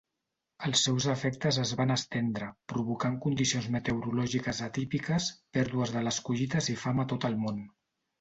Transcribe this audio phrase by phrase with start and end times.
[0.67, 6.77] Els seus efectes es van estendre, provocant condicions meteorològiques atípiques, pèrdues de les collites i
[6.87, 7.61] fam a tot el món.